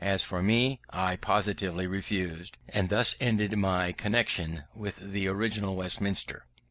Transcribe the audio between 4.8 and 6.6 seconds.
the original Westminster.